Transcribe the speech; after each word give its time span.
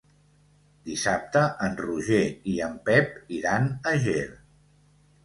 Dissabte 0.89 1.43
en 1.67 1.77
Roger 1.81 2.21
i 2.53 2.55
en 2.69 2.73
Pep 2.89 3.21
iran 3.41 3.69
a 3.93 3.95
Ger. 4.07 4.25